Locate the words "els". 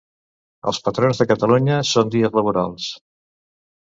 0.71-0.79